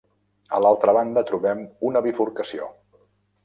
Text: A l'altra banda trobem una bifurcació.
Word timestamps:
A 0.57 0.61
l'altra 0.65 0.95
banda 0.99 1.23
trobem 1.33 1.63
una 1.91 2.05
bifurcació. 2.09 2.75